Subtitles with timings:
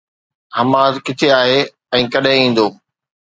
[0.57, 1.59] حماد، ڪٿي آهي
[1.99, 2.67] ۽ ڪڏهن ايندو؟